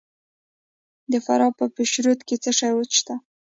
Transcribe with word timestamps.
د 1.11 1.13
فراه 1.25 1.51
په 1.59 1.65
پشترود 1.75 2.19
کې 2.27 2.35
څه 2.43 2.51
شی 2.59 2.69
شته؟ 2.97 3.15